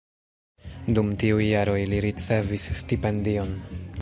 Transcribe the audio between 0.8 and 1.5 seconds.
Dum tiuj